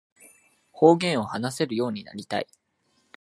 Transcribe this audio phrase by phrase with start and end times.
[0.71, 2.47] 方言を話せるようになりたい